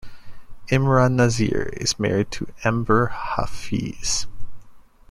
Imran 0.71 1.13
Nazir 1.13 1.69
is 1.73 1.99
married 1.99 2.31
to 2.31 2.47
Amber 2.63 3.09
Hafeez. 3.13 4.25